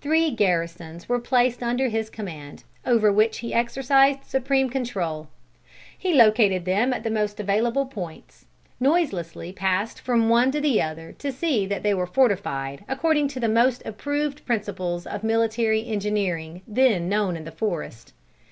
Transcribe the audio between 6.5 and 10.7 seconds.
them at the most available points; noiselessly passed from one to